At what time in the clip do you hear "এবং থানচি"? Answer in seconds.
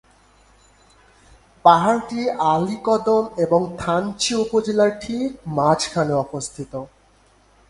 3.45-4.31